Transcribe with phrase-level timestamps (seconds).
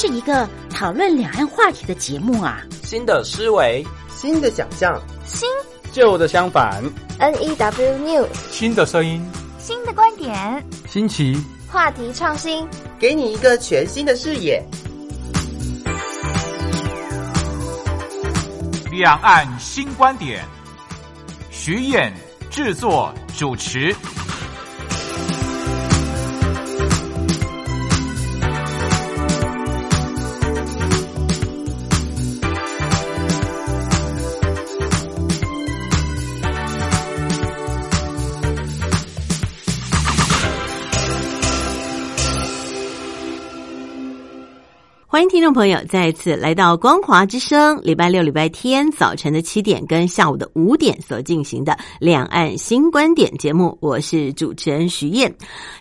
[0.00, 2.62] 是一个讨论两岸话题的节目啊。
[2.84, 5.48] 新的思维，新的想象，新
[5.90, 6.80] 旧的相反
[7.18, 9.20] ，N E W News，新的声音，
[9.58, 12.64] 新的观点，新奇，话题创新，
[12.96, 14.62] 给你一个全新的视野。
[18.92, 20.44] 两岸新观点，
[21.50, 22.14] 徐燕
[22.50, 23.92] 制作主持。
[45.48, 55.34] 众朋友再次来到光华之声，礼拜六、礼拜天早晨的七点跟下午的五点所进行的两岸新观点节目，我是主持人徐燕。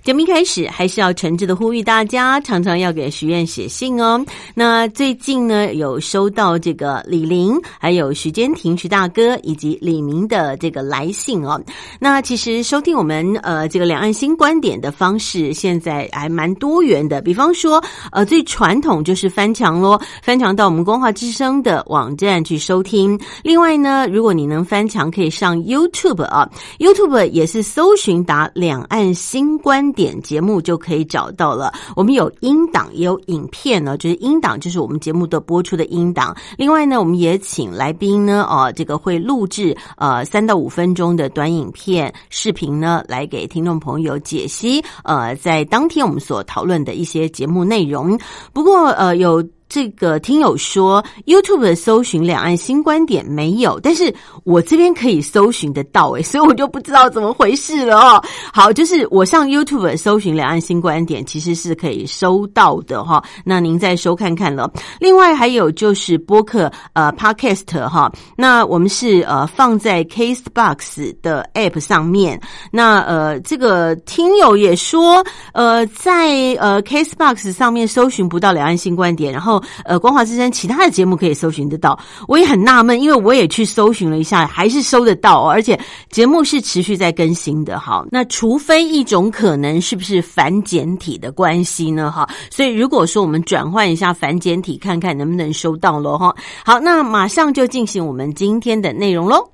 [0.05, 4.25] 节目一开始还是要诚挚的呼吁大家，常常要给徐燕写信哦。
[4.55, 11.61] 那最近呢，有收到这个李玲、还有徐坚庭徐大哥以及李明的这个来信哦。
[11.99, 17.21] 那其实收听我们呃这个两岸新观点的方式，现在还蛮多元的。
[17.21, 19.27] 比方说，呃，最传统就是。
[19.27, 19.99] 翻墙喽！
[20.21, 23.19] 翻墙到我们光华之声的网站去收听。
[23.43, 31.73] 另外呢，如果你能翻墙，可以上 YouTube 啊，YouTube 也是搜寻打“两岸新观点”节目就可以找到了。
[31.95, 36.37] 我们有音档，也有影片呢，就是音档就是我们节目的播出的音档。
[36.55, 48.15] 另外呢，我们也请来宾呢，哦，这个会录制呃三到五分钟的短影片、视频呢，来给听众朋友解析呃在当天我们所讨论的一些节目内容。
[48.53, 49.17] 不过呃。
[49.17, 49.46] 有。
[49.69, 54.13] 这个听友说，YouTube 搜寻两岸新观点没有，但是
[54.45, 58.23] 我这边可以搜寻得到诶，所以我就不知道怎么回事了哦。
[58.53, 63.21] 好，就是我上 YouTube 搜寻两岸新观点，其实是可以收到的哈。
[63.43, 64.71] 那您再收看看了。
[64.99, 72.39] 另外还有就是播客呃 Podcast 哈，那我们是呃放在 Case Box 的 App 上面。
[72.71, 79.56] 那呃这个听友也说呃在呃 Case Box 上面搜寻不到两岸新观点，然后。
[79.85, 81.97] 呃，光华之声其他的节目可以搜寻得到，
[82.27, 85.79] 我也很纳闷，因为我也去搜寻了一下，还是搜得到，而且
[86.09, 87.79] 节目是持续在更新的。
[87.79, 92.11] 哈，那除非一种可能是不是反简体的关系呢？
[92.11, 96.35] 哈，所以如果说我们转换一下反简体，看看能不能收到了哈。
[96.63, 99.47] 好，那马上就进行我们今天的内容喽。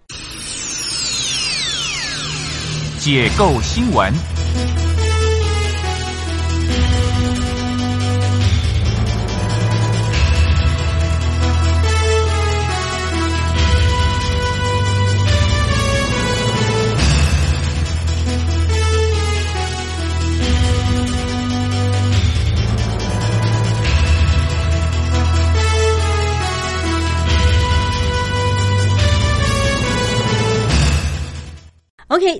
[2.99, 4.13] 解构新闻。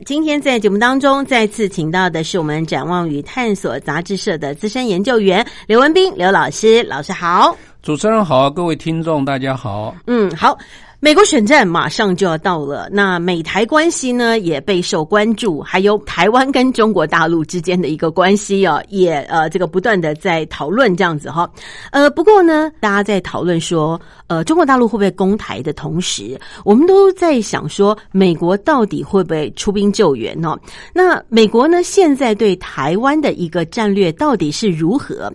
[0.06, 10.58] 今天在节目当中再次请到的是我们展望与探索杂志社的资深研究员刘文斌刘老师，老师好，主持人好，各位听众大家好，嗯，好。
[11.04, 21.52] 美国选战马上就要到了，那美台关系呢也备受关注，还有台湾跟中国大陆之间的一个关系啊，也呃这个不断的在讨论这样子哈。
[21.92, 30.58] 呃，不过呢，大家在讨论说，呃，中国大陆会不会攻台的同时，我们都在想说，美国到底会不会出兵救援呢？
[30.94, 35.30] 那美国呢，现在对台湾的一个战略到底是如何？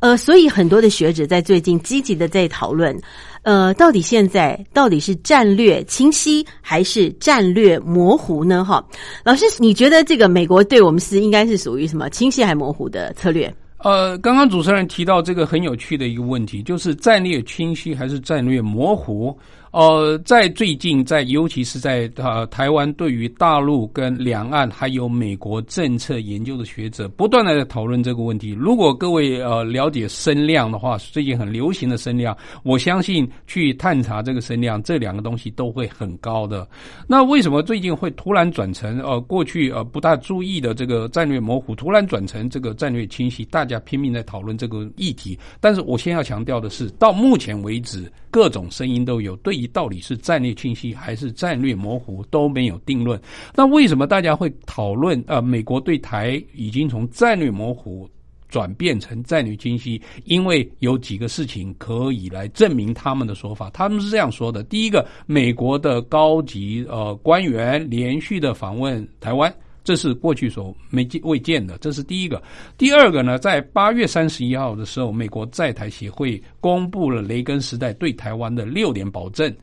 [0.00, 3.00] 呃，所以很多的学者在最近积极的在讨论。
[3.42, 8.64] 呃，到底现在到底是战略清晰还是战略模糊呢？
[8.64, 8.84] 哈，
[9.24, 13.52] 老师，你觉得这个美国对我们是应该是属于什么清晰还模糊的策略？
[13.78, 19.36] 呃，刚刚主持人提到这个很有趣的一个问题，就是战略清晰还是战略模糊？
[19.72, 28.50] 呃，在最近，在尤其是在呃台湾，对于大陆跟两岸还有美国政策研究的学者，不断的在讨论这个问题。
[28.50, 36.68] 如果各位呃了解声量的话，最近很流行的声量，我相信去探查这个声量，这两个东西都会很高的。
[37.06, 43.42] 那为什么最近会突然转成呃过去呃不大注意的这个战略模糊，突然转成这个战略清晰？
[43.46, 45.38] 大家拼命在讨论这个议题。
[45.62, 49.61] 但是我先要强调的是，到目前为止，各种声音都有对。
[49.68, 53.20] 到底是战略清晰还是战略模糊都没有定论。
[53.54, 55.22] 那为什么大家会讨论？
[55.26, 58.08] 呃，美国对台已经从战略模糊
[58.48, 63.70] 转变成战略清晰，因为有几个事情可以来证明他们的说法。
[63.70, 69.52] 他们是这样说的：第一个，美国的高级呃官员连续的访问台湾。
[69.84, 72.42] 这是过去所没见未见的，这是第一个。
[72.78, 79.54] 第二个呢，在八月三十一号的时候，美国在台协会公布了雷根时代对台湾的六点保证。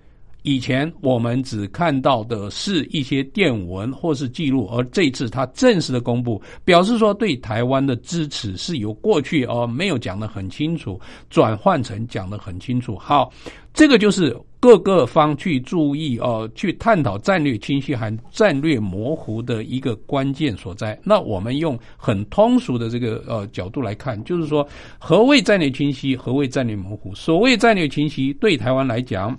[0.44, 11.00] 以前我们只看到的是一些电文或是记录，而这次他正式的公布，表示说对台湾的支持是由过去哦没有讲得很清楚，
[11.30, 12.96] 转换成讲得很清楚。
[12.98, 13.30] 好，
[13.74, 21.00] 这个就是各个方去注意哦，去探讨战略清晰和战略模糊的一个关键所在。
[21.04, 24.68] 那我们用很通俗的这个呃角度来看，就是说
[24.98, 27.16] 何谓战略清晰，何谓战略模糊？
[27.16, 29.36] 所谓战略清晰，对台湾来讲。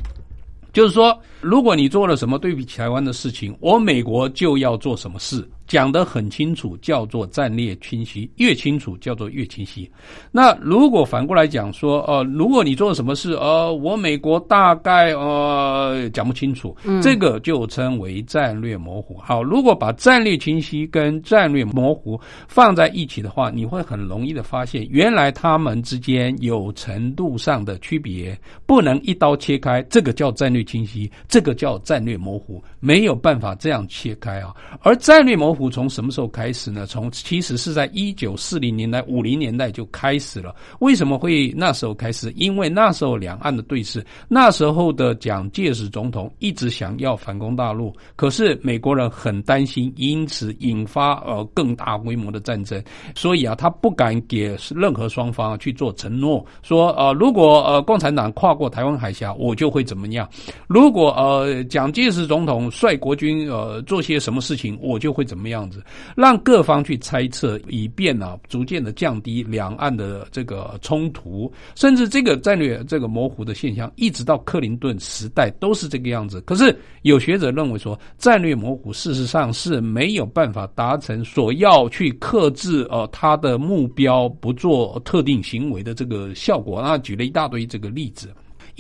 [0.73, 5.45] 就是说，如果你做了什么对比台湾的事情，我美国就要做什么事。
[5.71, 9.89] 讲得很清楚，叫做战略清晰，越清楚叫做越清晰。
[10.33, 19.17] 那如果反过来讲说，呃，如果你做了什么事，呃，我美国大概呃讲不清楚，这个就称为战略模糊。
[19.19, 28.37] 好，如果把战略清晰跟战略模糊放在一起的话，你会很容易的发现，原来他们之间有程度上的区别，
[28.67, 29.81] 不能一刀切开。
[29.85, 34.53] 这个叫战略清晰，这个叫战略模糊，没有办法这样切开啊。
[34.83, 35.60] 而战略模糊。
[35.69, 36.87] 从什么时候开始呢？
[36.87, 40.55] 从其实是在一九四零年代、五零年代就开始了。
[40.79, 42.33] 为什么会那时候开始？
[42.37, 52.83] 因为那时候两岸的对峙，那时候的蒋介石总统一直想要反攻大陆，可是美国人很担心，因此引发呃更大规模的战争。
[53.15, 60.25] 所以啊，他不敢给任何双方去做承诺，说呃如果呃共产党跨过台湾海峡，我就会怎么样；
[60.69, 65.41] 如果呃蒋介石总统率国军呃做些什么事情，我就会怎么。
[65.41, 65.85] 样样子，
[66.17, 76.41] 让各方去猜测，以便呢，逐渐的降低两岸的这个冲突，甚至这个战略这个模糊的现象，一直到克林顿时代都是这个样子。
[76.41, 86.81] 可是有学者认为说，战略模糊事实上是没有办法达成所要去克制呃他的目标，不做特定行为的这个效果。
[86.83, 88.31] 那举了一大堆这个例子。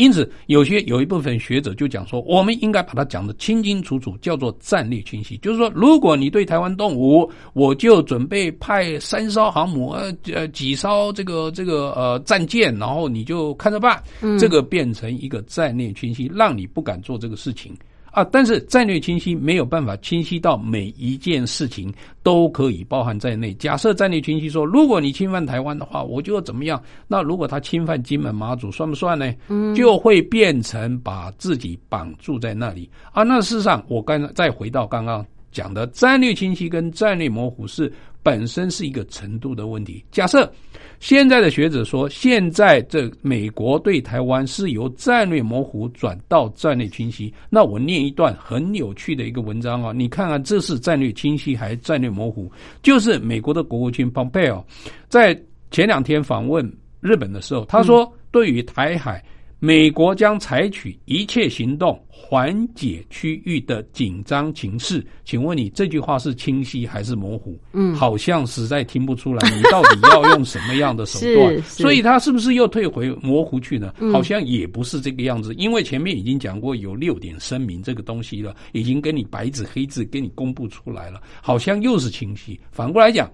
[0.01, 5.37] 因此，有些有一部分学者就讲说，我们应该把它讲得清清楚楚，叫做战略清晰。
[5.43, 14.03] 就是说，如果你对台湾动武，我就准备派三艘航母，呃呃几艘这个这个呃战舰，然后你就看着办。
[14.39, 17.77] 这个变成一个战略清晰，让你不敢做这个事情。
[18.11, 21.93] 啊，但是战略清晰没有办法清晰到每一件事情
[22.23, 23.55] 都可以包含在内。
[23.55, 26.83] 假设战略清晰说，如果你侵犯台湾的话，我就要怎么样？
[27.07, 29.33] 那如果他侵犯金门、马祖，算不算呢？
[29.49, 32.91] 嗯，就会变成把自己绑住在那里。
[33.13, 40.05] 啊，那事实上，我刚再回到刚刚讲的战略清晰跟战略模糊是本身是一个程度的问题。
[40.11, 40.51] 假设。
[41.01, 47.33] 现在的学者说，现在这美国对台湾是由战略模糊转到战略清晰。
[47.49, 52.53] 那我念一段很有趣的一个文章啊，你看看这是战略清晰还是战略模糊？
[52.83, 54.63] 就是美国的国务卿蓬佩奥
[55.09, 55.35] 在
[55.71, 56.71] 前两天访问
[57.01, 59.25] 日本的时候，他说，对于台海。
[59.61, 65.07] 美国将采取一切行动缓解区域的紧张情势。
[65.23, 67.59] 请问你这句话是清晰还是模糊？
[67.75, 71.63] 嗯，好像实在听不出来，你到底要用什么样的手段？
[71.63, 73.93] 所以他是不是又退回模糊去呢？
[74.11, 82.59] 好像也不是这个样子，因为前面已经讲过有六点声明这个东西了，已经跟你白纸黑字给你公布出来了，好像又是清晰。
[82.73, 83.31] 反过来讲。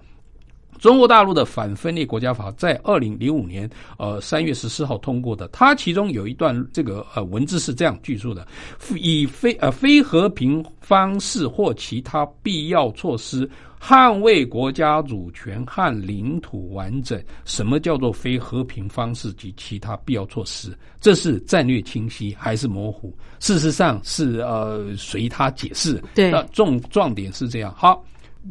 [0.79, 8.47] 中国大陆的反分裂国家法在二零零五年呃三月十四号通过的，它其中有一段这个呃文字是这样叙述的：
[8.95, 13.49] 以非呃非和平方式或其他必要措施
[13.81, 17.21] 捍卫国家主权和领土完整。
[17.45, 20.77] 什么叫做非和平方式及其他必要措施？
[20.99, 23.13] 这是战略清晰还是模糊？
[23.39, 26.01] 事实上是呃随他解释。
[26.15, 27.73] 对，那重重点是这样。
[27.75, 28.03] 好。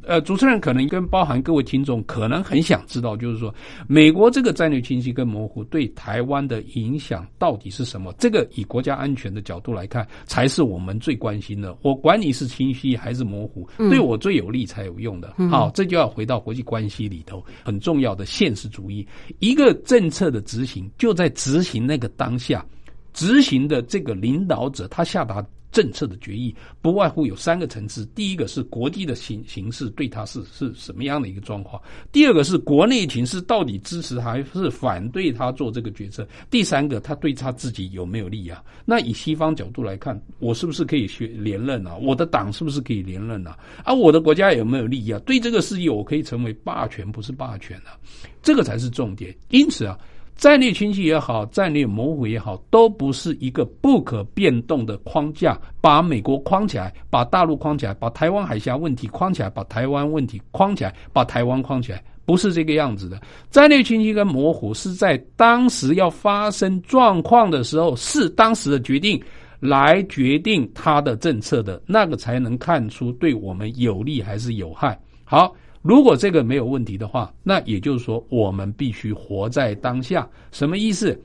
[0.02, 3.54] 呃，主持人可能跟包含各位听众可能很想知道，就是说，
[3.86, 8.12] 美国这个战略清晰跟模糊对台湾的影响到底是什么？
[8.18, 11.76] 这个以国家安全的角度来看，才是我们最关心的。
[11.82, 15.34] 我管你是清晰还是模糊，对我最有利才有用的。
[15.50, 19.06] 好，这就要回到国际关系里头很重要的现实主义。
[19.38, 22.64] 一个政策的执行，就在执行那个当下，
[23.12, 25.44] 执行的这个领导者他下达。
[25.76, 31.78] 政策的决议不外乎有三个层次：第一个是国际的形形势对他是是什么样的一个状况；
[32.10, 38.64] 第二个是国内情势到底支持还是反对他做这个决策；第三个他对他自己有没有利啊？
[38.86, 41.94] 那以西方角度来看，我是不是可以学连任啊？
[41.94, 43.54] 我的党是不是可以连任啊？
[43.84, 45.20] 啊，我的国家有没有利益啊？
[45.26, 48.00] 对这个世界，我可以成为霸权，不是霸权啊？
[48.42, 49.36] 这个才是重点。
[49.50, 49.98] 因此啊。
[50.36, 63.18] 战略清晰也好，战略模糊也好，都不是一个不可变动的框架，把美国框起来，把大陆框起来，把台湾海峡问题框起来，把台湾问题框起来，把台湾框起来，不是这个样子的。
[63.50, 69.18] 战略清晰跟模糊是在当时要发生状况的时候，是当时的决定
[69.58, 74.98] 来决定他的政策的，那个才能看出对我们有利还是有害。
[75.24, 75.54] 好。
[75.86, 80.28] 如果这个没有问题的话，那也就是说，我们必须活在当下。
[80.50, 81.16] 什么意思？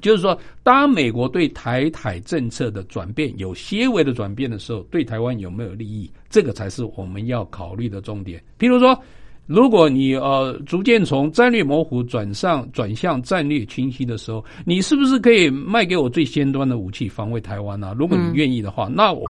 [0.00, 6.10] 就是说，当美国对台海政策的转变有些微的转变的时候，对台湾有没有利益？
[6.28, 8.42] 这个才是我们要考虑的重点。
[8.58, 8.98] 譬如说，
[9.46, 17.94] 如果你呃逐渐从战略模糊转上转向战略清晰的时候，你是不是可以卖给我最尖端的武器防卫台湾呢？
[17.96, 19.24] 如果你愿意的话，那我。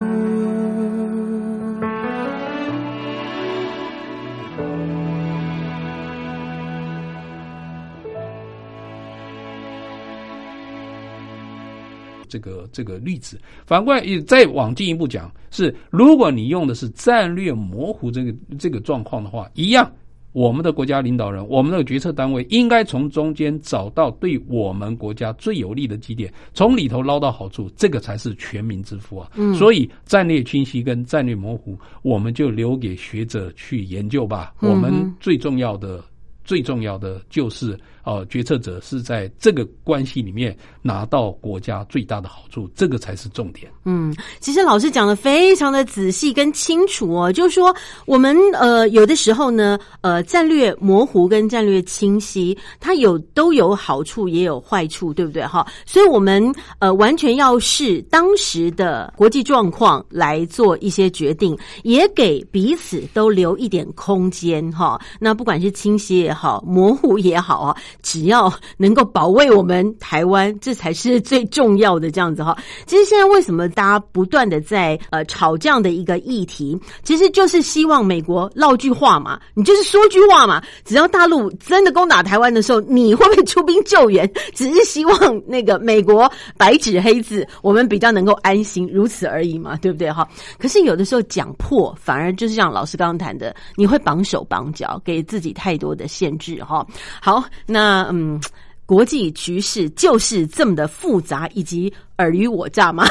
[12.31, 19.91] 这个这个例子，反过来再往进一步讲，是如果你用的是战略模糊这个这个状况的话，一样，
[20.31, 29.29] 我们的国家领导人，我们的决策单位应该从中间找到对我们国家最有利的几点，从里头捞到好处，这个才是全民之福啊！
[29.35, 34.53] 嗯，所以战略清晰跟战略模糊，我们就留给学者去研究吧。
[34.61, 36.01] 我们最重要的。
[36.51, 43.71] 最重要的就是，呃，决策者是在这个关系里面拿到国家最大的好处，这个才是重点。
[43.85, 47.73] 嗯，其实老师讲的非常的仔细跟清楚哦，就是说
[48.05, 55.45] 我们呃有的时候呢，呃，战略模糊跟战略清晰，它有都有好处也有坏处，对不对？
[55.45, 64.99] 哈，所以我们呃完全要视当时的国际状况来做一些决定，也给彼此都留一点空间哈。
[65.17, 66.11] 那不管是清晰。
[66.11, 72.09] 也好，好模糊也好啊，只要能够保卫我们台湾，这才是最重要的。
[72.09, 72.57] 这样子哈，
[72.87, 80.63] 其实现在为什么大家不断的在呃吵这样的一个议题，其实就是希望美国唠句话嘛，你就是说句话嘛。
[80.83, 84.27] 只要大陆真的攻打台湾的时候，你会不会出兵救援？
[84.55, 90.27] 只是希望那个美国白纸黑字，我们比较能够安心，如此而已嘛，对不对哈？
[90.57, 96.07] 可是有的时候讲破，反而就是像老师刚刚谈的，你会绑手绑脚，给自己太多的。
[96.21, 96.85] 限制哈，
[97.19, 98.39] 好，那嗯，
[98.85, 103.07] 国际局势就是这么的复杂以及尔虞我诈吗？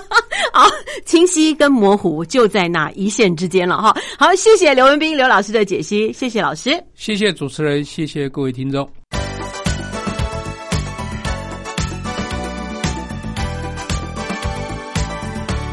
[0.52, 0.68] 好，
[1.06, 3.96] 清晰跟模糊就在那一线之间了哈。
[4.18, 8.86] 好，谢谢刘文斌刘老师的解析，谢谢老师，谢谢主持人，谢谢各位听众。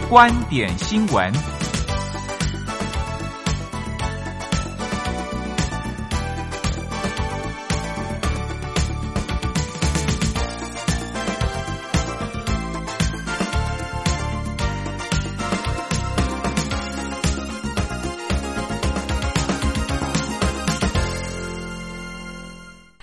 [0.10, 1.57] 观点新闻。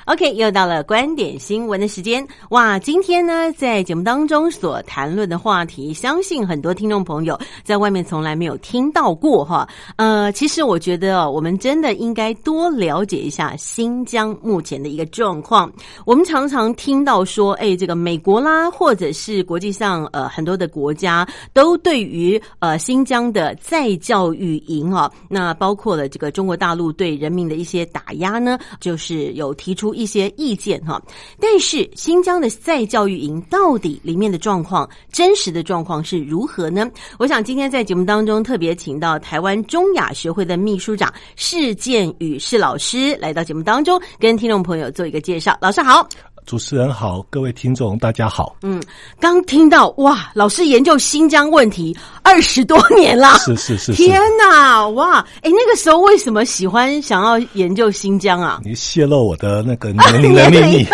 [0.06, 2.78] OK，又到了观点新闻的时间哇！
[2.78, 9.66] 今天呢，在节目当中所谈论的话题，相信很多听众朋友在外面从来没有听到过哈。
[9.96, 15.73] 呃，其实我觉得，我们真的应该多了解一下新疆目前的一个状况。
[16.04, 30.04] 我们常常听到说，哎，这个美国啦，或者是国际上呃很多的国家，都对于呃新疆的再教育营啊，那包括了这个中国大陆对人民的一些打压呢，就是有提出一。
[30.14, 31.02] 些意见哈，
[31.40, 36.88] 但是新疆的再教育营到底里面的状况，真实的状况是如何呢？
[37.18, 45.58] 我想今天在节目当中特别请到台湾中雅学会的秘书长释建宇释老师来到节目当中，跟听众朋友做一个介绍。
[45.60, 46.06] 老师好。
[46.46, 48.56] 主持人好，各位听众大家好。
[48.62, 48.82] 嗯，
[49.18, 58.60] 刚听到哇，老师研究新疆问题二十多年了，是是是，天哪，哇，哎，那个时候为什么喜欢想要研究新疆啊？
[58.62, 60.86] 你泄露我的那个年龄的秘密。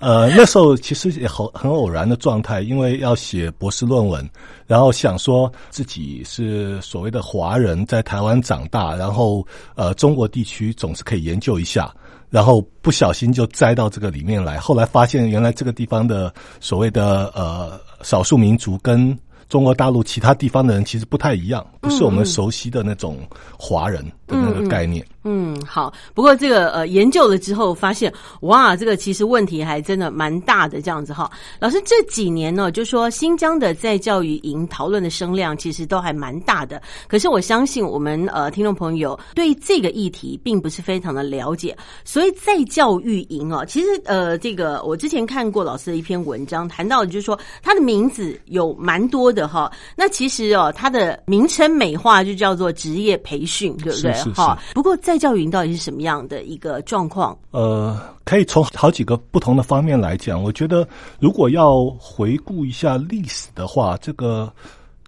[0.00, 4.28] 呃，那时候其实也很很偶然的状态，因为要写博士论文，
[4.66, 9.44] 然后想说自己是所谓的华人，在台湾长大，然后
[9.74, 11.90] 呃，中国地区总是可以研究一下。
[12.30, 19.18] 然后不小心就栽到这个里面来，后来发现原来这个地方的所谓的呃少数民族跟
[19.48, 23.18] 中国大陆其他地方的人其实不太一样，不是我们熟悉的那种
[23.58, 25.02] 华人的那个概念。
[25.02, 25.17] 嗯，
[25.66, 25.92] 好。
[26.14, 31.30] 不过这个呃，研究了之后发现，哇，这个其实问题还真的蛮大的，这样子哈。
[31.58, 36.80] 老师这几年呢，就说新疆的在教育营讨论的声量其实都还蛮大的。
[37.06, 49.70] 可是我相信我们呃听众朋友对这个议题并不是非常的了解，所以在教育营哦，其实呃这个我之前看过老师的一篇文章，谈到的就是说它的名字有蛮多的哈。
[49.96, 54.12] 那其实哦，它的名称美化就叫做职业培训，对不对？
[54.34, 54.58] 哈。
[54.74, 57.36] 不过在教育营到底是什么样的一个状况？
[57.50, 60.42] 呃，可以从好几个不同的方面来讲。
[60.42, 60.86] 我觉得，
[61.18, 64.52] 如果要回顾一下历史的话，这个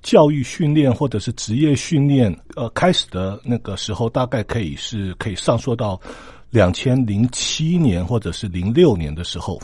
[0.03, 6.01] 教育训练或者是职业训练，呃，开始的那个时候，大概可以是可以上溯到
[6.51, 9.61] 两千零七年或者是零六年的时候。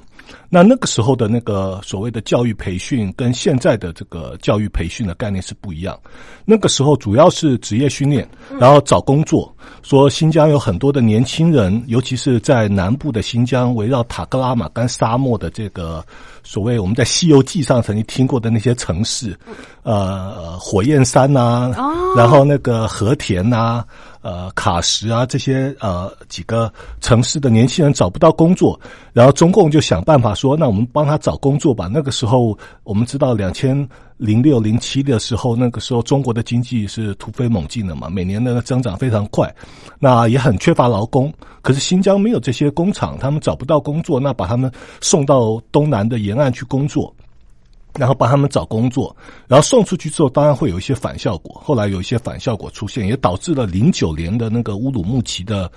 [0.49, 5.99] 那那个时候的那个所谓的教育培训，跟现在的这个教育培训的概念是不一样。
[6.45, 8.28] 那个时候主要是职业训练，
[8.59, 9.52] 然后找工作。
[9.83, 16.04] 说新疆有很多的年轻人，尤其是在南部的新疆，围绕塔克拉玛干沙漠的这个
[16.42, 19.37] 所谓我们在《西游记》上曾经听过的那些城市，
[19.83, 21.73] 呃，火焰山呐，
[22.16, 23.85] 然后那个和田呐。
[24.26, 28.76] 呃，卡什啊，这些呃几个城市的年轻人找不到工作，
[29.12, 31.88] 然后中共就想办法说，那我们帮他找工作吧。
[31.92, 39.49] 那个时候我们知道，两千零六零七的时候，那个时候中国的经济是突飞猛进的嘛，每年的增长非常快，
[40.00, 41.33] 那也很缺乏劳工。
[41.62, 44.68] 可是新疆没有这些工厂，他们找不到工作，那把他们
[45.00, 47.14] 送到东南的沿岸去工作。
[47.98, 49.14] 然后帮他们找工作，
[49.46, 51.60] 然后送出去之后，当然会有一些反效果。
[51.64, 55.70] 后来有一些反效果出现，也导致了零九年的那个乌鲁木齐的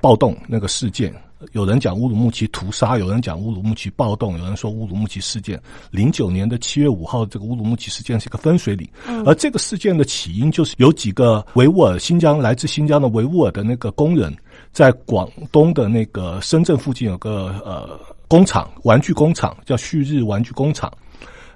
[0.00, 1.14] 暴动那个事件。
[1.52, 5.60] 有人讲乌鲁木齐屠杀，有人讲乌鲁木齐暴动，有人说乌鲁木齐事件。
[5.92, 8.88] 零九年的七月五号，这个乌鲁木齐事件是一个分水岭。
[9.24, 14.36] 而这个事件的起因就是有几个维吾尔新疆来自新疆的维吾尔的那个工人，
[14.72, 20.92] 在广东的那个深圳附近有个呃工厂，玩具工厂叫旭日玩具工厂。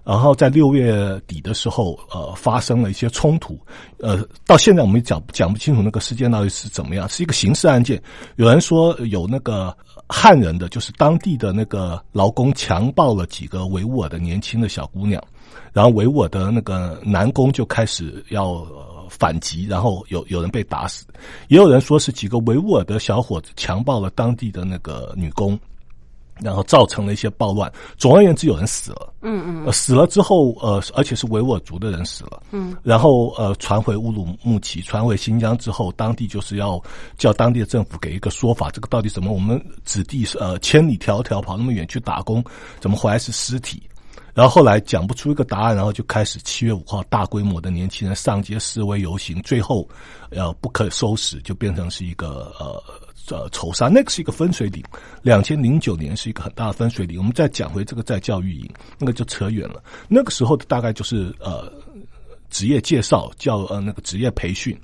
[0.04, 3.58] 然后在六月底的时候，呃，发生了一些冲突，
[3.98, 8.02] 呃，到现在我们讲讲不清楚那个事件到底是怎么样，是一个刑事案件。
[8.36, 9.76] 有人说有那个
[10.08, 15.22] 汉人的，就是当地的那个劳工强暴了几个维吾尔的年轻的小姑娘，
[15.72, 18.66] 然后维吾尔的那个男工就开始要
[19.08, 21.06] 反击，然后有有人被打死，
[21.48, 25.56] 也有人说是几个维吾尔的小伙子强暴了当地的那个女工。
[26.40, 27.70] 然后造成了一些暴乱。
[27.96, 29.12] 总而言之，有人死了。
[29.22, 29.72] 嗯嗯。
[29.72, 32.42] 死了之后，呃，而且是维吾尔族的人死了。
[32.50, 32.76] 嗯。
[32.82, 36.82] 然后，呃，传回乌鲁木齐，传回新疆之后，当地就是要
[37.16, 39.32] 叫当地的政府给一个说法，这个到底怎么？
[39.32, 42.42] 我们子弟呃千里迢迢跑那么远去打工，
[42.80, 43.82] 怎么回来是尸体？
[44.34, 49.86] 然后后来讲不出一个答案，然后就开始七月五号大规模的年轻人上街示威游行，最后
[50.30, 52.82] 呃不可收拾，就变成是一个呃。
[53.30, 54.82] 呃，仇杀那个是一个分水岭，
[55.22, 57.18] 两千零九年是一个很大的分水岭。
[57.18, 59.82] 我们再讲回这个在教育营，那个就扯远了。
[60.08, 61.72] 那个时候的大概就是呃
[62.50, 64.76] 职业介绍，叫呃那个职业培训。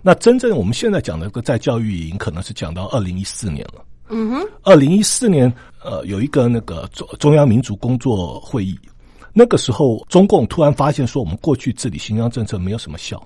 [0.00, 3.84] 那真正我们现在讲的这个在教育营，可能是讲到二零一四年了。
[4.08, 5.52] 嗯哼，二零一四年
[5.84, 8.78] 呃有一个那个中中央民族工作会议，
[9.34, 13.22] 那个时候中共突然发现说，我们过去治理新疆政策没有什么效。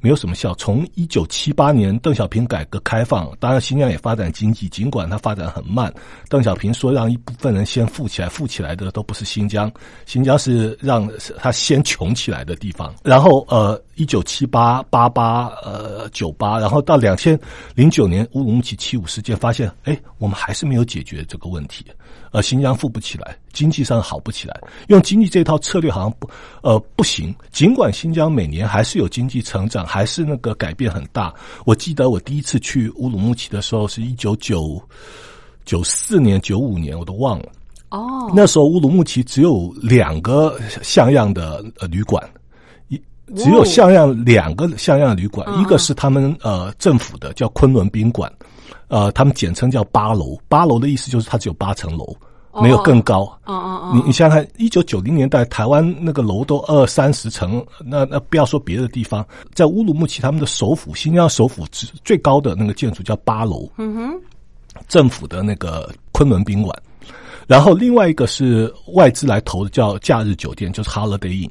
[0.00, 0.54] 没有什么效。
[0.54, 5.92] 从一九七八年邓小平改革开放，当然新疆也发展经济，尽管它发展很慢。
[6.28, 9.70] 邓小平说让一部分人先富起来，富起来的都不是新疆，
[10.06, 11.08] 新疆是让
[11.38, 12.94] 他先穷起来的地方。
[13.02, 17.38] 然后呃，一九七八八八呃九八，然后到两千
[17.74, 21.84] 零九年乌鲁木齐七五事件，发现哎，我们还是没有解决这个问题。
[22.30, 26.28] 呃，新疆富不起来，经济上好不起来，用经济这套策略好像不，
[26.62, 27.34] 呃，不行。
[27.50, 31.32] 尽管新疆每年还是有经济成长，还是那个改变很大。
[31.64, 34.80] 我记得我第一次去乌鲁木齐的时候是一九九
[35.64, 37.46] 九四年、九五年，我都忘了。
[37.90, 42.22] 哦，那时候乌鲁木齐只有两个像样的呃旅馆，
[42.88, 43.00] 一
[43.34, 48.30] 只有像样两个像样的旅馆，一个是他们呃政府的叫昆仑宾馆。
[48.88, 50.38] 呃，他们简称叫八楼。
[50.48, 52.16] 八楼的意思就是它只有八层楼，
[52.62, 53.20] 没有更高。
[53.44, 53.92] 哦哦哦！
[53.94, 63.68] 你你想想看，一九九零年代台湾那个楼都二三十层，那那不要说别的地方，在乌鲁木齐他们的首府新疆首府最最高的那个建筑叫八楼。
[63.76, 64.20] 嗯哼，
[64.88, 66.74] 政府的那个昆仑宾馆，
[67.46, 71.50] 然后另外一个是外资来投的，叫假日酒店，就是 Holiday Inn。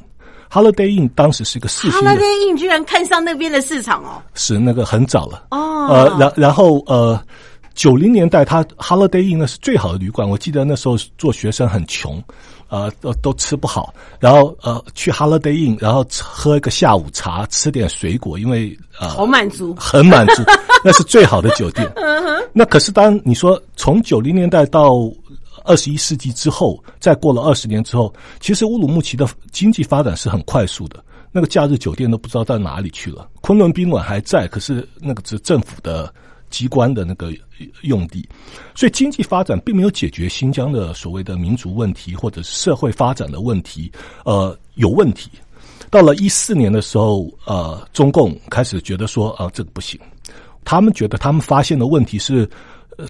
[0.50, 5.88] Holiday Inn 当时是一个四星，Holiday Inn 居然看上那边的市场哦，是那个很早了哦。
[5.90, 7.22] 呃，然然后呃，
[7.78, 10.28] 九零年代，他 Holiday Inn 那是最好的旅馆。
[10.28, 12.22] 我记得那时候做学生很穷，
[12.70, 20.42] 呃都都吃不好，然后呃去 Holiday Inn，然后喝一个下午茶，吃点水果，因为呃好满足，很满足，
[20.84, 21.88] 那是最好的酒店。
[22.52, 25.08] 那可是当你说从九零年代到
[25.64, 31.04] 二十一世纪之后，再过了二十年之后，其实乌鲁木齐的经济发展是很快速的。
[31.32, 36.12] 那个假日酒店都不知道到哪里去了，昆仑宾馆还在，可是那个是政府的
[36.58, 37.32] 机关的那个
[37.84, 38.28] 用地，
[38.74, 43.92] 所以经济发展并没有解决新疆的所谓的民族问题或者社会发展的问题，
[44.26, 45.30] 呃，有问题。
[45.92, 50.00] 到了一四年的时候，呃，中共开始觉得说啊，这个不行，
[50.66, 52.50] 他们觉得他们发现的问题是。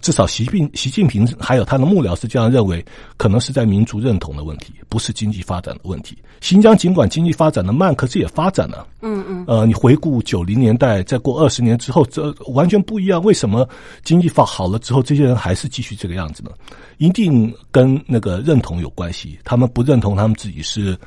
[0.02, 2.84] 至少习近习近平还有他的幕僚是这样认为，
[3.16, 6.18] 可能是在民族认同的问题，不是经济发展的问题。
[6.42, 8.86] 新疆尽管经济发展的慢，可是也发展了。
[9.02, 9.46] 嗯嗯。
[9.48, 13.22] 呃，你回顾九零年代，再过二十年之后，这完全不一样。
[13.24, 13.68] 为什么
[14.04, 16.52] 经济发好了之后，这些人还是继续这个样子呢？
[16.98, 19.40] 一定跟那个认同有关系。
[19.44, 20.98] 他们不认同他们自己是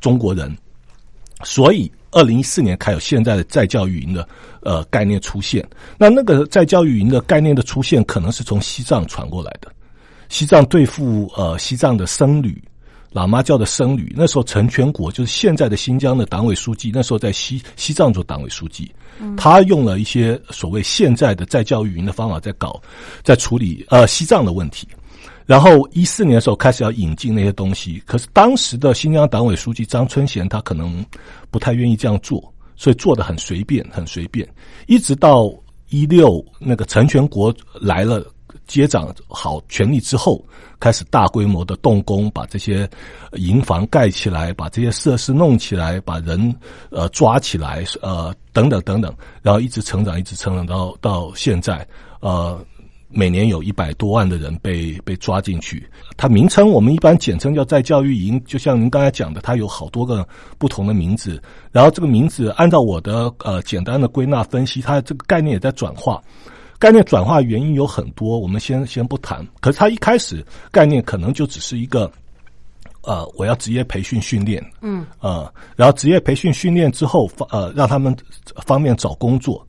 [0.00, 0.56] 中国人，
[1.44, 1.90] 所以。
[2.10, 4.28] 二零一四年开有现在的在教育营的
[4.62, 5.66] 呃概念出现，
[5.98, 9.72] 那那个在教育营的概念的出现，可能是从西藏传过来的。
[10.28, 12.62] 西藏对付呃西藏的僧侣，
[13.12, 18.90] 喇嘛教的僧侣，那时候陈全国就是现在的新疆的党委书记，那时候在西西藏做党委书记，
[19.36, 22.80] 他用了一些所谓现在的在教育营的方法在搞，
[23.22, 24.86] 在处理呃西藏的问题。
[25.50, 31.04] 然后一四年的时候开始要引进那些东西，可是当时的新疆党委书记张春贤他可能
[31.50, 32.40] 不太愿意这样做，
[32.76, 34.48] 所以做的很随便，很随便。
[34.86, 35.52] 一直到
[35.88, 38.24] 一六那个陈全国来了
[38.68, 40.40] 接掌好权力之后，
[40.78, 42.88] 开始大规模的动工，把这些
[43.32, 46.54] 营房盖起来，把这些设施弄起来，把人
[46.90, 51.84] 呃抓起来，呃等等等等，然后一直成长，一直成长到到现在，
[52.20, 52.64] 呃。
[53.12, 55.84] 每年有一百多万的人被被抓进去，
[56.16, 60.26] 它名称我们一般简称叫在教育营，就像您刚才讲的，它有好多个
[60.58, 61.42] 不同的名字。
[61.72, 66.22] 然后这个名字按照我的呃简单的归纳分析，它这个概念也在转化。
[66.78, 69.46] 概念转化原因有很多，我们先先不谈。
[69.60, 72.10] 可是它一开始概念可能就只是一个，
[73.02, 78.16] 呃，我要职业培训训练，嗯，呃，然后职业培训训练之后，呃，让他们
[78.64, 79.66] 方便找工作。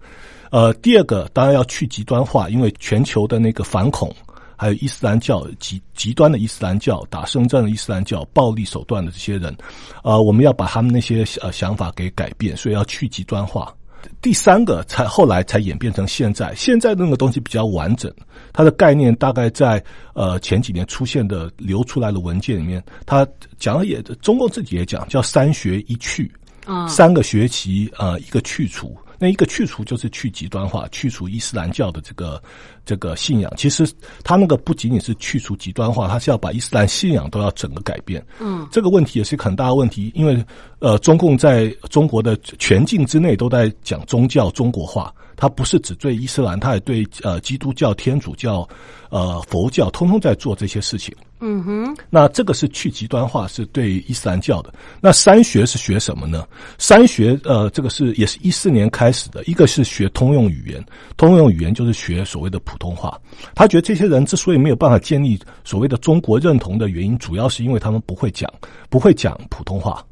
[0.51, 4.13] 呃，第二个当然要去极端化，因为全球的那个反恐，
[4.57, 9.55] 还有伊斯兰教极极端的伊斯兰教、打胜仗的伊斯兰教、暴力手段的这些人，
[10.03, 13.73] 呃，我们要把他们那些呃想法给改变，所以要去极端化。
[14.19, 18.13] 第三个才后来才演变成现在，现在那个东西比较完整，
[18.51, 19.81] 它的概念大概在
[20.13, 23.25] 呃前几年出现的流出来的文件里面，它
[23.57, 26.29] 讲了也中共自己也讲叫三学一去，
[26.65, 28.97] 啊，三个学期呃一个去除。
[29.21, 32.41] 那一个去除就是去极端化，去除伊斯兰教的这个
[32.83, 33.53] 这个信仰。
[33.55, 33.87] 其实
[34.23, 38.25] 他那个不仅仅是去除极端化，他是要把伊斯兰信仰都要整个改变。
[38.39, 40.43] 嗯，这个问题也是很大的问题，因为
[40.79, 45.13] 呃，中共在中国的全境之内都在讲宗教中国化。
[45.41, 48.69] 他不是只对伊斯兰，他也对呃基督教、天主教、
[49.09, 51.11] 呃佛教，通通在做这些事情。
[51.39, 54.71] 嗯哼，那这个是去极端化，是对伊斯兰教的。
[55.01, 56.47] 那三学是学什么呢？
[56.77, 60.85] 三学呃，这个是也是一四年开始的，一个是学通用语言，
[61.17, 63.19] 通用语言就是学所谓的普通话。
[63.55, 68.47] 他觉得这些人之所以没有办法建立所谓的中国认同的原因，主要是因为他们不会讲，
[68.91, 70.05] 不会讲普通话。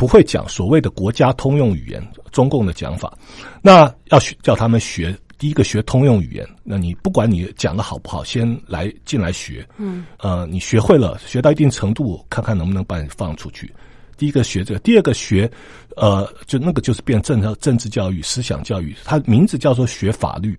[0.00, 3.12] 不会讲所谓的国家通用语言，中共的讲法，
[3.60, 6.48] 那要学叫他们学第一个学通用语言。
[6.64, 9.62] 那你不管你讲的好不好，先来进来学。
[9.76, 13.70] 嗯，呃，你学会了，学到一定程度，看看能不能把你放出去。
[14.16, 15.50] 第一个学这个，第二个学，
[15.98, 20.58] 呃，就那个就是变政政治教育、思想教育，它名字叫做学法律。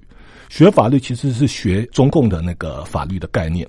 [0.52, 3.66] 学法律其实是学中共的那个法律的概念。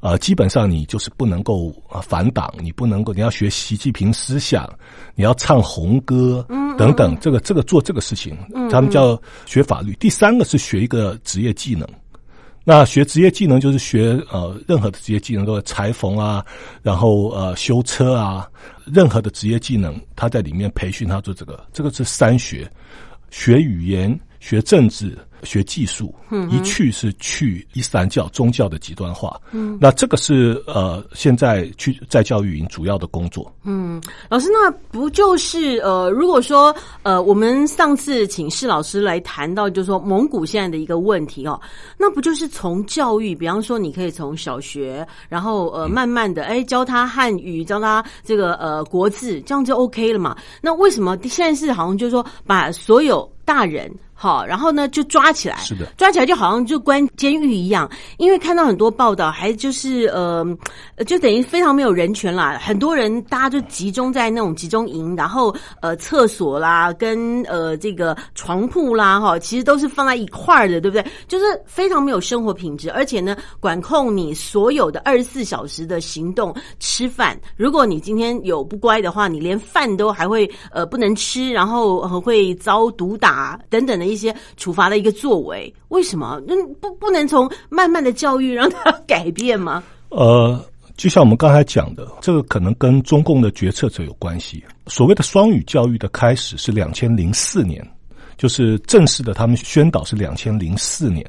[0.00, 4.68] 呃，基本上你就是不能够反党，你不能够，你要学习近平思想，
[5.14, 6.44] 你要唱红歌，
[6.76, 8.36] 等等，这个这个做这个事情，
[8.68, 9.16] 他们叫
[9.46, 9.94] 学法律。
[10.00, 11.88] 第三个是学一个职业技能，
[12.64, 16.44] 那学职业技能就是学呃任何的职业技能，都裁缝啊，
[16.82, 18.50] 然后呃修车啊，
[18.84, 22.68] 任何的职业技能，他在里面培训他做这个，这个是三学，
[23.30, 25.16] 学语言，学政治。
[25.44, 26.14] 学技术，
[26.50, 29.40] 一去是去伊斯兰教宗教的极端化。
[29.52, 33.52] 嗯，那这个是呃，现在去在教育营主要的工作。
[33.64, 41.60] 嗯，老师，那不就是呃，如果说呃，我们上次请释老师来谈到，就是说蒙古现在的一个问题哦，
[41.98, 50.36] 那不就是从教育，比方说你可以从小学，然后呃，慢慢的哎教他汉语，教他这个呃国字，这样就 OK 了嘛？
[50.60, 60.46] 那为什么现在是好像就是说把所有大人好，然后呢就抓起来，是的抓起来就好像就关监狱一样，因为看到很多报道，还就是呃，
[60.96, 62.58] 呃就等于非常没有人权啦。
[62.62, 71.04] 很多人大家就集中在那种集中营，然后呃厕所啦，跟呃这个床铺啦，哈，其实都是放在一块儿的，对不对？
[71.26, 77.38] 就是非常没有生活品质，而且呢，管控你所有的二十四小时的行动、吃饭。
[77.56, 85.72] 如果你今天有不乖的话，你连饭都还会呃不能吃，然后呃会遭毒打等等的一些处罚的一个作为。
[85.88, 86.40] 为什么？
[86.48, 89.82] 嗯，不不能从慢慢的教育让他改变吗？
[90.08, 90.64] 呃，
[90.96, 94.62] 就像我们刚才讲的，这个可能跟中共的决策者有关系。
[94.86, 97.84] 所谓的双语教育的开始是两千零四年，
[98.36, 101.24] 就是正式的他们宣导是两千零四年。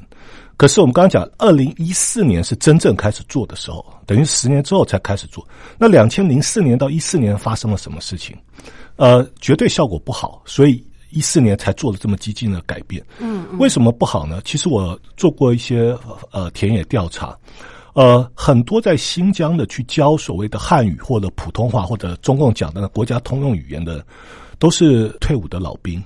[0.58, 5.46] 可是我们刚刚讲，二零一四年是真正开始做的时候，等于十年之后才开始做。
[5.78, 8.34] 那两千零四年到一四年发生了什么事情？
[8.96, 13.02] 呃，绝对效果不好，所以一四年才做了这么激进的改变。
[13.18, 14.40] 嗯，为什么不好呢？
[14.44, 15.96] 其实我做过一些
[16.30, 17.36] 呃田野调查，
[17.94, 24.04] 呃，很多在新疆的去教所谓的汉语或者普通话或者中共讲的国家通用语言的，
[24.58, 26.02] 都是退伍的老兵。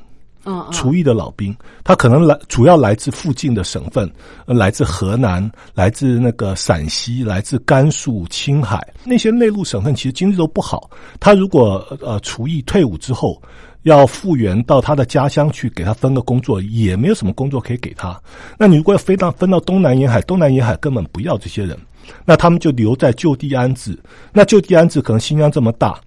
[0.47, 4.11] 嗯，厨艺的老兵，他可能来主要来自附近的省份，
[4.47, 10.89] 呃来自河南，来自那个陕西，来自甘肃、青海那些内陆省份，其实经济都不好。
[11.21, 13.39] 他如果呃厨艺退伍之后，
[13.83, 18.21] 要复员到他的家乡去给他分个工作，也没有什么工作可以给他。
[18.59, 21.79] 那你如果要飞到分到东南沿海，东南沿海根本不要这些人，
[22.25, 23.99] 那他们就留在就地安置。
[24.33, 25.99] 那就地安置可能新疆这么大。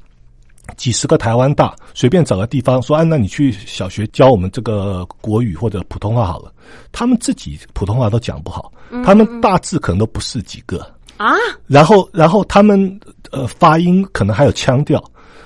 [0.77, 6.53] 几十个台湾大，随便找个地方说，哎，那你去小学教我们这个国语或者普通话好了。
[6.93, 8.71] 他们自己普通话都讲不好，
[9.03, 10.79] 他们大致可能都不是几个
[11.17, 11.35] 啊。
[11.67, 12.97] 然后，然后他们
[13.31, 15.03] 呃发音可能还有腔调，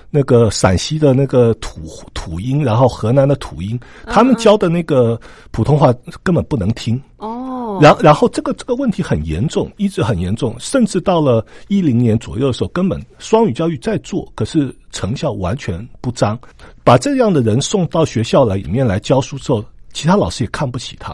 [0.09, 1.81] 那个陕西的那个土
[2.13, 5.19] 土音，然后河南的土音，他们教的那个
[5.51, 5.93] 普通话
[6.23, 7.79] 根本不能听哦。
[7.81, 16.39] 然然后这个这个问题很严重，一直很严重，甚至到了一零年左右的时候，根本双语教育在做，可是成效完全不彰。
[16.83, 21.13] 把这样的人送到学校来里面来教书之后，其他老师也看不起他。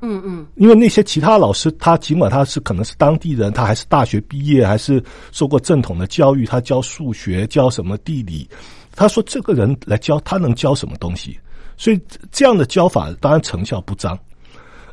[0.00, 8.48] 嗯嗯，因为那些其他老师，他尽管他是可能是当地人，他还是大学毕业，还是受过正统的教育，他教数学，教什么地理，
[8.94, 11.38] 他说这个人来教，他能教什么东西？
[11.76, 14.18] 所以这样的教法当然成效不彰。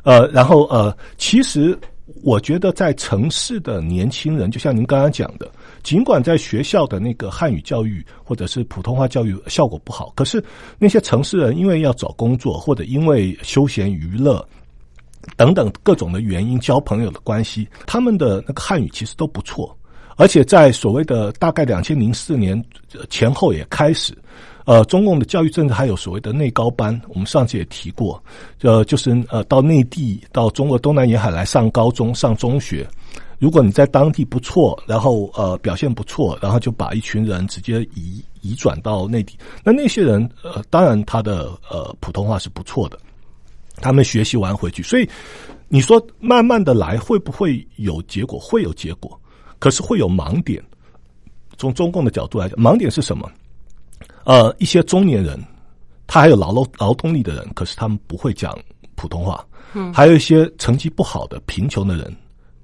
[0.02, 1.76] 呃，然后呃，其实
[2.22, 5.50] 我觉得在城市的年轻人，就像您刚刚讲的，
[5.82, 10.42] 尽管在学校的那个汉语教育或者是普通话教育效果不好，可是
[10.78, 14.46] 那些城市人因为要找工作或者因为休闲娱乐
[15.36, 19.76] 等等各种的原因，交朋友的关系，他们的那个汉语其实都不错，
[20.16, 22.62] 而且在所谓的大概两千零四年
[23.10, 24.16] 前后也开始。
[24.64, 28.20] 呃，中共的教育政策还有所谓的内高班，我们上次也提过，
[28.62, 32.84] 呃，就是呃到内地到中国东南沿海来上高中、上中学，
[33.38, 39.38] 如果你在当地不错，然后呃表现不错，然后就把一群人直接移移转到内地。
[39.62, 42.98] 那那些人呃，当然他的呃普通话是不错的，
[43.80, 45.08] 他们学习完回去，所以
[45.68, 48.38] 你说慢慢的来会不会有结果？
[48.38, 49.20] 会有结果，
[49.58, 50.62] 可是会有盲点。
[51.58, 53.30] 从中共的角度来讲，盲点是什么？
[54.24, 55.42] 呃，一些中年人，
[56.06, 58.56] 他还有劳劳劳动力的人，可是他们不会讲
[58.94, 59.44] 普通话。
[59.72, 62.14] 嗯，还有一些成绩不好的贫穷的人，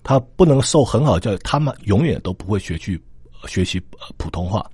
[0.03, 3.01] 他不能受很好的教育，他们永远都不会学去
[3.47, 3.81] 学习
[4.17, 4.65] 普通话。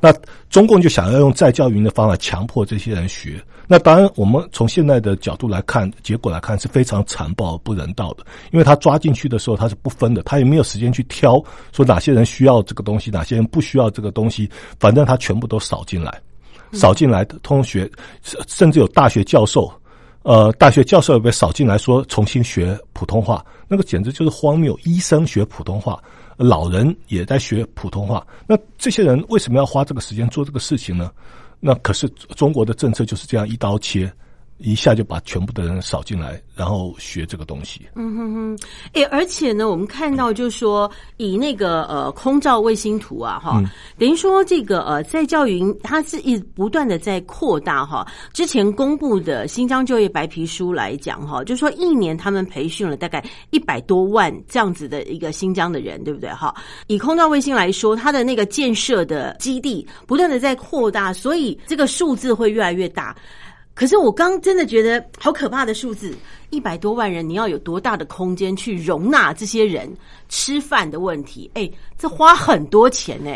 [0.00, 0.12] 那
[0.48, 3.42] 中共就想要用再教育营的方法强迫这些人学。
[3.66, 8.24] 那当然，我们从现在的角度来看，结果来看是非常残暴、不人道的。
[8.50, 16.20] 因为他抓进去的时候，他是不分的，他也没有时间去挑，说哪些人需要这个东西，哪些人不需要这个东西，反正他全部都扫进来，
[16.72, 17.88] 扫进来的同学，
[18.48, 19.72] 甚至有大学教授，
[20.22, 24.78] 呃，大学教授也被扫进来，说重新学普通话，那个简直就是荒谬。
[24.84, 25.98] 医生学普通话。
[26.42, 31.12] 老人也在学普通话，那这些人为什么要花这个时间做这个事情呢？
[31.60, 34.10] 那可是中国的政策就是这样一刀切。
[34.60, 37.80] 一下就把全部的人扫进来，然后学这个东西。
[37.94, 38.58] 嗯哼哼，
[38.92, 43.62] 哎，而且呢，我们看到就是说，以那个呃空照卫星图啊，哈，
[43.98, 48.06] 等于说这个呃在教育营它是一不断的在扩大哈。
[48.32, 56.28] 之前公布的新疆就业白皮书来讲哈，就说一年他们培训了大概一百多万这样子的一个新疆的人，对不对？
[56.30, 56.54] 哈，
[56.86, 63.16] 以空照卫星来说，它的那个建设的基地不断的在扩大，所以这个数字会越来越大。
[63.74, 66.14] 可是我刚真的觉得好可怕的数字，
[66.50, 69.90] 一百多万人，你要有多大的空间去容纳这些人
[70.28, 71.50] 吃饭的问题？
[71.54, 73.30] 哎，这花很多钱呢。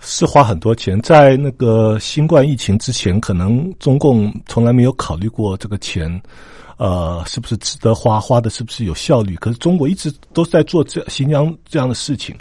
[0.00, 6.08] 是花很多钱，在那个新冠疫情之前，可能中共从来没有考虑过这个钱，
[6.76, 9.34] 呃，是不是值得花，花的是不是有效率？
[9.36, 12.36] 可是中国一直都是在做这新疆这样的事情，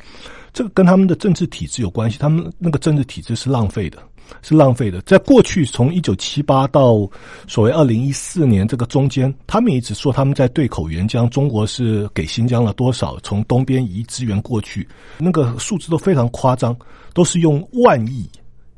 [0.54, 3.98] 这个跟他们的政治体制有关系，他们那个政治体制是浪费的。
[4.42, 5.02] 是浪费的。
[5.02, 7.10] 在过去，从一九七八到
[7.48, 14.88] 所谓二零一四年这个中间，他们一直说他们在对口援疆，中国是给新疆了多少，从东边移资源过去，
[15.18, 16.76] 那个数字都非常夸张，
[17.14, 18.30] 都是用万亿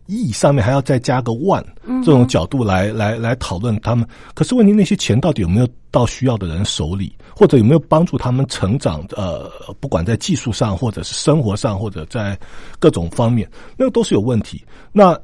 [0.05, 1.63] 亿上面还要再加个万
[2.03, 4.07] 这种角度来来来讨论他们。
[4.33, 9.05] 可是问题，那些钱到底有没有到需要的人手里，或者有没有帮助他们成长？
[9.15, 9.47] 呃，
[9.79, 12.35] 不管在技术上，或者是生活上，或者在
[12.79, 14.63] 各种方面，那个都是有问题。
[14.91, 15.15] 那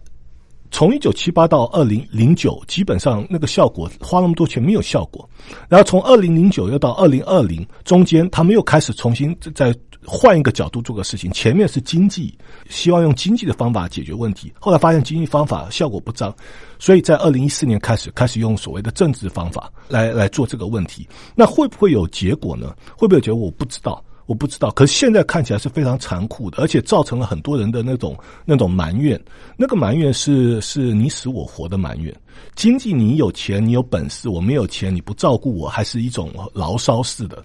[0.75, 5.25] 从一九七八到二零零九，基本上那个效果花那么多钱没有效果。
[5.69, 9.73] 然后从二零零九又到二零二零，中间他们又开始重新再
[10.05, 11.31] 换一个角度做个事情。
[11.31, 12.37] 前面是经济，
[12.69, 16.35] 希望用经济的方法解决问题，后来发现经济方法效果不彰，
[16.77, 21.07] 所以在二零一四年开始开始用所谓的政治方法来来做这个问题。
[21.35, 22.75] 那会不会有结果呢？
[22.97, 23.39] 会不会有结果？
[23.43, 24.03] 我不知道。
[24.25, 29.19] 我不知道，可是现在看起来是非常残酷的，而且造成了很多人的那种那种埋怨。
[29.55, 32.11] 那个埋怨是是你死我活的埋怨。
[32.55, 37.43] 经济你有钱，你有本事，我没有钱，你不照顾我，还是一种牢骚式的。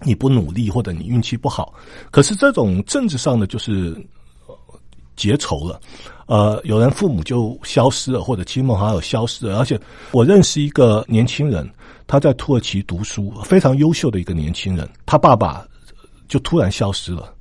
[0.00, 1.74] 你不努力或者你运气不好，
[2.10, 3.94] 可是这种政治上的就是
[5.14, 5.78] 结仇了。
[6.26, 9.58] 呃，有人父母就消失了，或者亲朋好友消失了。
[9.58, 9.78] 而且
[10.12, 11.68] 我认识一个年轻人，
[12.06, 15.67] 他在土耳其读书，非常优秀的一个年轻人，他爸爸。
[16.28, 17.32] 就突然消失了，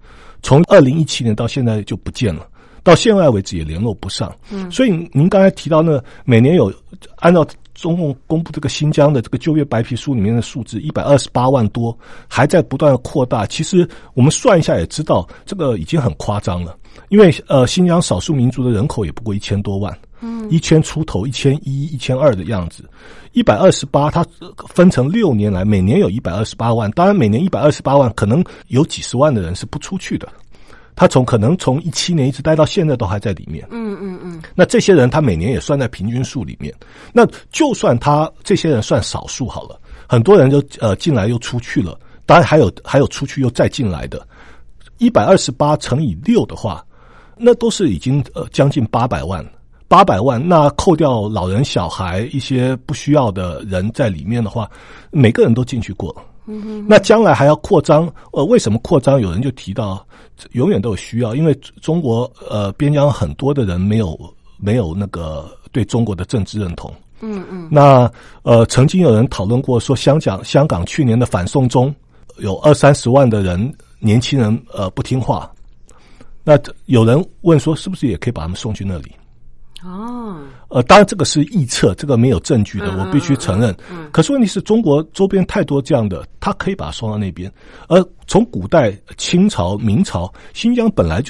[0.42, 2.48] 从二零一七年到现在就不见了，
[2.84, 4.34] 到现在为止也联络不上。
[4.50, 6.74] 嗯，所以您刚才提到呢每年有
[7.18, 11.96] 按照中共公布这个新疆的这个就业白皮书里面的数字一百二十八万多，
[12.28, 13.46] 还在不断的扩大。
[13.46, 16.76] 其实我们算一下也知道，这个已经很夸张了。
[17.10, 22.84] 因为呃，新疆少数民族的人口也不过一千多万，嗯，一千出头，一千一、一千二的样子。
[23.34, 24.26] 一百二十八，它
[24.70, 26.90] 分成六年来，每年有一百二十八万。
[26.92, 30.28] 当然，每年一百二十八万，可能有几十万的人是不出去的。
[30.96, 33.64] 他从可能从一七年一直待到现在都还在里面。
[33.70, 34.42] 嗯嗯嗯。
[34.56, 36.74] 那这些人他每年也算在平均数里面。
[37.14, 42.00] 那就算他这些人算少数好了，很多人就呃进来又出去了。
[42.26, 44.28] 当然还有还有出去又再进来的，
[44.98, 46.84] 一百二十八乘以六的话，
[47.38, 49.46] 那都是已经呃将近八百万。
[49.88, 54.70] 八百万，那扣掉老人、小孩一些不需要的人在里面的话，
[55.12, 56.16] 每个人都进去过。
[56.50, 59.20] 嗯那将来还要扩张，呃，为什么扩张？
[59.20, 60.06] 有人就提到，
[60.54, 64.18] 永远都有需要，因为中国呃边疆很多的人没有
[64.58, 66.94] 没有那个对中国的政治认同。
[67.20, 67.68] 嗯嗯。
[67.70, 68.10] 那
[68.44, 71.94] 呃，曾经有人讨论过说，香港香港去年的反送中
[72.38, 75.52] 有二三十万的人年轻人呃不听话，
[76.46, 79.12] 那有人问说，是不是也可以把他们送去那里？
[79.84, 83.76] 哦，呃，当然这个是臆测，这个没有证据的，我必须承认。
[83.92, 87.52] 嗯，可是问题是中国周边太多这样的，他可以把它送到那边。
[87.88, 91.26] 而从古代清朝、明朝，新疆本来就。